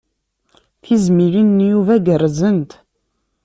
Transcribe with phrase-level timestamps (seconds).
[0.83, 2.71] Tizmilin n Yuba gerrzent.